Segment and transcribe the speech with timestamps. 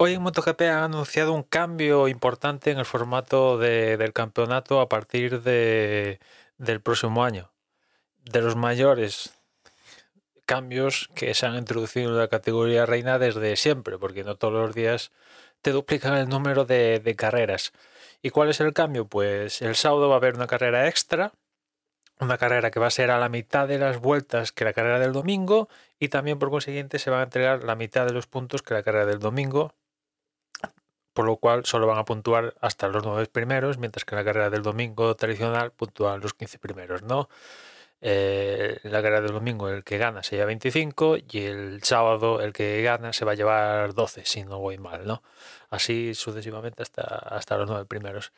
[0.00, 4.88] Hoy en MotoGP han anunciado un cambio importante en el formato de- del campeonato a
[4.88, 6.20] partir de,
[6.56, 7.50] del próximo año.
[8.24, 9.34] De los mayores
[10.46, 14.74] cambios que se han introducido en la categoría reina desde siempre, porque no todos los
[14.74, 15.10] días
[15.62, 17.72] te duplican el número de, de carreras.
[18.22, 19.06] ¿Y cuál es el cambio?
[19.06, 21.32] Pues el sábado va a haber una carrera extra,
[22.20, 24.98] una carrera que va a ser a la mitad de las vueltas que la carrera
[25.00, 25.68] del domingo
[25.98, 28.82] y también por consiguiente se van a entregar la mitad de los puntos que la
[28.82, 29.74] carrera del domingo,
[31.18, 34.24] por lo cual solo van a puntuar hasta los nueve primeros, mientras que en la
[34.24, 37.28] carrera del domingo tradicional puntúan los 15 primeros, ¿no?
[38.00, 42.52] Eh, la carrera del domingo el que gana se lleva 25 y el sábado el
[42.52, 45.24] que gana se va a llevar 12, si no voy mal, ¿no?
[45.70, 48.32] Así sucesivamente hasta, hasta los nueve primeros.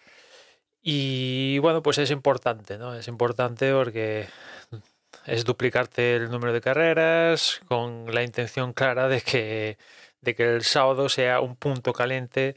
[0.83, 2.95] Y bueno, pues es importante, ¿no?
[2.95, 4.27] Es importante porque
[5.27, 9.77] es duplicarte el número de carreras con la intención clara de que,
[10.23, 12.57] de que el sábado sea un punto caliente,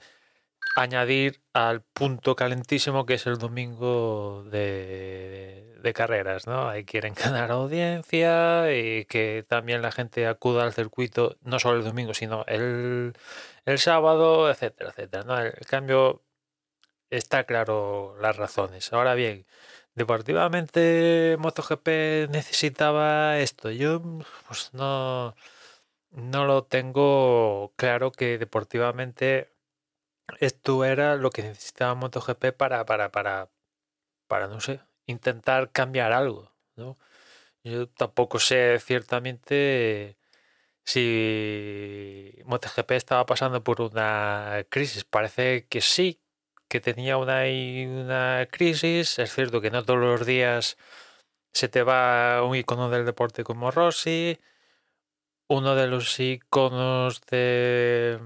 [0.76, 6.70] añadir al punto calentísimo que es el domingo de, carreras, ¿no?
[6.70, 11.84] Ahí quieren ganar audiencia y que también la gente acuda al circuito, no solo el
[11.86, 13.14] domingo, sino el,
[13.66, 15.40] el sábado, etcétera, etcétera, ¿no?
[15.40, 16.24] El cambio
[17.10, 18.92] está claro las razones.
[18.94, 19.46] Ahora bien,
[19.96, 23.72] deportivamente MotoGP necesitaba esto.
[23.72, 24.02] Yo
[24.48, 25.36] pues no,
[26.12, 29.53] no lo tengo claro que deportivamente
[30.40, 33.50] esto era lo que necesitaba MotoGP para, para, para,
[34.28, 36.98] para, no sé, intentar cambiar algo, ¿no?
[37.64, 40.18] Yo tampoco sé ciertamente
[40.86, 45.06] si MotoGP estaba pasando por una crisis.
[45.06, 46.22] Parece que sí,
[46.68, 47.44] que tenía una,
[47.88, 49.20] una crisis.
[49.20, 50.78] Es cierto que no todos los días
[51.54, 54.40] se te va un icono del deporte como Rossi.
[55.54, 58.18] Uno de los iconos de,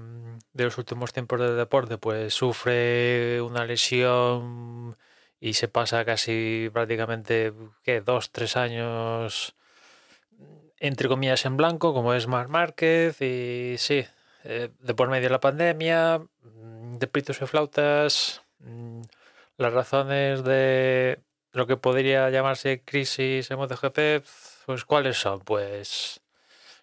[0.54, 4.96] los últimos tiempos del deporte, pues sufre una lesión
[5.38, 7.52] y se pasa casi prácticamente,
[7.82, 8.00] ¿qué?
[8.00, 9.54] Dos, tres años,
[10.78, 13.20] entre comillas, en blanco, como es Marc Márquez.
[13.20, 14.06] Y sí,
[14.44, 19.02] eh, de por medio de la pandemia, mm, de pitos y flautas, mm,
[19.58, 21.20] las razones de
[21.52, 24.24] lo que podría llamarse crisis en MotoGP,
[24.64, 25.40] pues ¿cuáles son?
[25.40, 26.22] Pues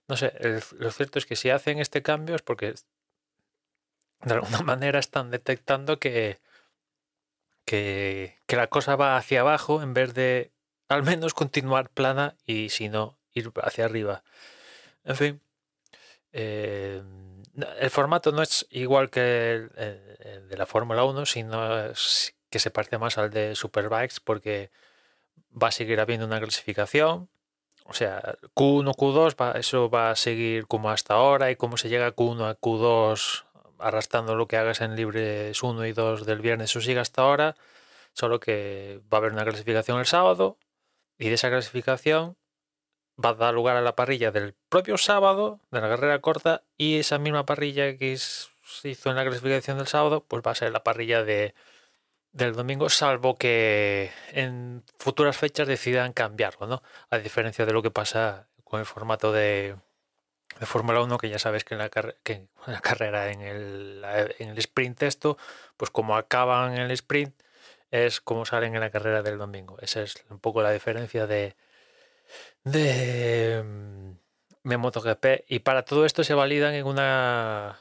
[0.08, 0.34] no sé,
[0.78, 2.76] lo cierto es que si hacen este cambio es porque
[4.22, 6.40] de alguna manera están detectando que,
[7.66, 10.52] que, la cosa va hacia abajo en vez de
[10.88, 14.24] al menos continuar plana y si no ir hacia arriba.
[15.04, 15.42] En fin,
[17.56, 21.92] no, el formato no es igual que el, de la Fórmula 1, sino
[22.50, 24.72] que se parece más al de Superbikes porque
[25.52, 27.30] va a seguir habiendo una clasificación.
[27.88, 31.88] O sea, Q1, Q2, va- eso va a seguir como hasta ahora y cómo se
[31.90, 33.46] llega a Q1 a Q2
[33.80, 37.56] arrastrando lo que hagas en libres 1 y 2 del viernes, eso sigue hasta ahora,
[38.14, 40.58] solo que va a haber una clasificación el sábado
[41.20, 42.38] y de esa clasificación
[43.24, 46.98] va a dar lugar a la parrilla del propio sábado de la carrera corta y
[46.98, 50.72] esa misma parrilla que se hizo en la clasificación del sábado, pues va a ser
[50.72, 51.54] la parrilla de,
[52.36, 56.84] del domingo, salvo que en futuras fechas decidan cambiarlo, ¿no?
[57.10, 59.78] A diferencia de lo que pasa con el formato de,
[60.60, 64.04] de Fórmula 1, que ya sabes que en la, que en la carrera, en el,
[64.40, 65.38] en el sprint esto,
[65.78, 67.34] pues como acaban en el sprint,
[67.90, 69.78] es como salen en la carrera del domingo.
[69.80, 71.56] Esa es un poco la diferencia de,
[72.66, 75.26] de, mm, de MotoGP.
[75.48, 77.80] Y para todo esto se validan en una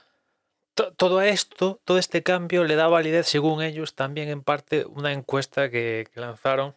[0.75, 5.71] todo esto, todo este cambio le da validez, según ellos, también en parte una encuesta
[5.71, 6.75] que, lanzaron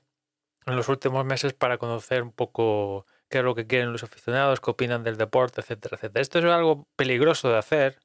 [0.65, 4.59] en los últimos meses para conocer un poco qué es lo que quieren los aficionados,
[4.61, 6.21] qué opinan del deporte, etcétera, etcétera.
[6.21, 7.99] Esto es algo peligroso de hacer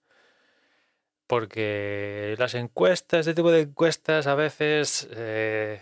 [1.26, 5.80] porque las encuestas, este tipo de encuestas a veces eh,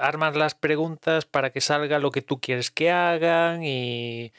[0.00, 4.32] arman las preguntas para que salga lo que tú quieres que hagan y,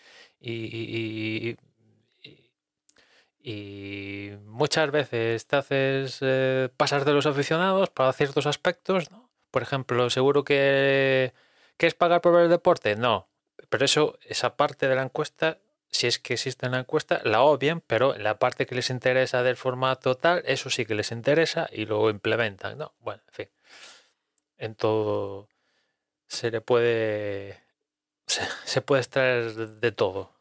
[4.46, 9.30] muchas veces te haces eh, pasar de los aficionados para ciertos aspectos, ¿no?
[9.52, 11.34] Por ejemplo, seguro que,
[11.78, 12.96] que es pagar por ver el deporte.
[12.96, 13.30] No,
[13.70, 15.58] pero eso, esa parte de la encuesta,
[15.90, 19.44] si es que existe en la encuesta, la obvian, pero la parte que les interesa
[19.44, 22.94] del formato tal, eso sí que les interesa y lo implementan, ¿no?
[23.00, 23.50] Bueno, en fin.
[24.58, 25.48] En todo
[26.28, 27.64] se le puede
[28.28, 30.32] se, se puede extraer de todo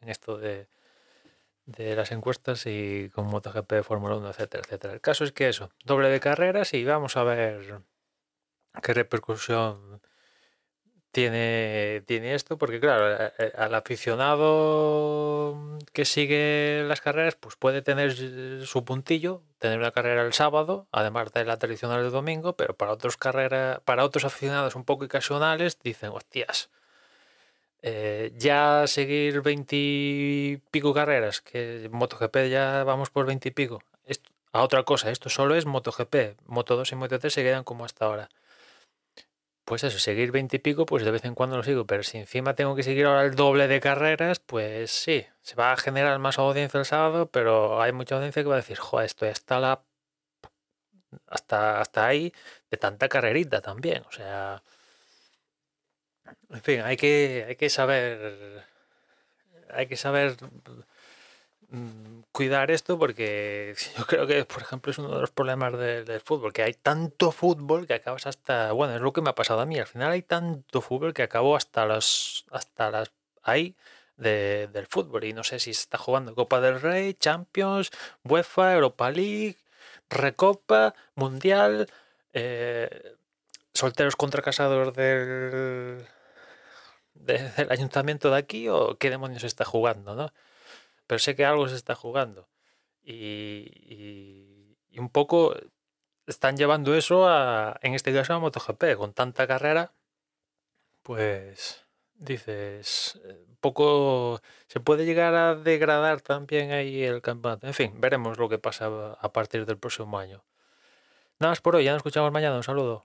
[0.00, 0.66] en esto de
[1.68, 4.94] de las encuestas y con MotoGP de Fórmula 1, etcétera, etcétera.
[4.94, 7.82] El caso es que eso, doble de carreras y vamos a ver
[8.82, 10.00] qué repercusión
[11.12, 18.14] tiene, tiene esto, porque claro, al aficionado que sigue las carreras, pues puede tener
[18.66, 22.92] su puntillo, tener una carrera el sábado, además de la tradicional del domingo, pero para
[22.92, 26.70] otros carreras, para otros aficionados un poco ocasionales, dicen, hostias,
[27.82, 33.82] eh, ya seguir 20 y pico carreras, que MotoGP ya vamos por 20 y pico.
[34.52, 36.38] a otra cosa, esto solo es MotoGP.
[36.46, 38.28] Moto 2 y Moto 3 se quedan como hasta ahora.
[39.64, 41.86] Pues eso, seguir 20 y pico, pues de vez en cuando lo sigo.
[41.86, 45.72] Pero si encima tengo que seguir ahora el doble de carreras, pues sí, se va
[45.72, 49.06] a generar más audiencia el sábado, pero hay mucha audiencia que va a decir, joder,
[49.06, 49.82] estoy hasta la.
[51.26, 52.32] hasta, hasta ahí
[52.70, 54.04] de tanta carrerita también.
[54.08, 54.62] O sea.
[56.50, 58.64] En fin, hay que, hay que saber.
[59.70, 60.36] Hay que saber
[61.68, 66.20] mm, cuidar esto porque yo creo que, por ejemplo, es uno de los problemas del,
[66.20, 68.72] fútbol, que hay tanto fútbol que acabas hasta.
[68.72, 69.78] Bueno, es lo que me ha pasado a mí.
[69.78, 72.44] Al final hay tanto fútbol que acabo hasta las.
[72.50, 73.12] hasta las.
[73.42, 73.76] ahí.
[74.16, 75.24] del fútbol.
[75.24, 77.90] Y no sé si se está jugando Copa del Rey, Champions,
[78.24, 79.56] UEFA, Europa League,
[80.10, 81.88] Recopa, Mundial,
[82.32, 83.16] eh,
[83.74, 86.06] solteros contra casados del
[87.56, 90.32] del ayuntamiento de aquí o qué demonios está jugando, ¿no?
[91.06, 92.48] Pero sé que algo se está jugando.
[93.02, 95.54] Y, un poco
[96.26, 99.92] están llevando eso a, en este caso a MotoGP, con tanta carrera,
[101.02, 107.66] pues dices, un poco se puede llegar a degradar también ahí el campeonato.
[107.66, 108.86] En fin, veremos lo que pasa
[109.20, 110.44] a partir del próximo año.
[111.38, 113.04] Nada más por hoy, ya nos escuchamos mañana, un saludo.